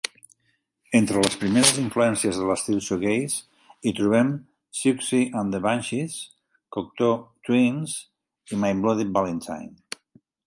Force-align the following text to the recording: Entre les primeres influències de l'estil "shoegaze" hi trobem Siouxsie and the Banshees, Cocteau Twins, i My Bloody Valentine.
Entre 0.99 1.19
les 1.23 1.35
primeres 1.41 1.73
influències 1.81 2.37
de 2.43 2.47
l'estil 2.51 2.79
"shoegaze" 2.85 3.37
hi 3.89 3.93
trobem 3.99 4.31
Siouxsie 4.79 5.27
and 5.41 5.57
the 5.57 5.61
Banshees, 5.65 6.15
Cocteau 6.77 7.15
Twins, 7.49 7.97
i 8.53 8.59
My 8.65 8.73
Bloody 8.81 9.07
Valentine. 9.19 9.71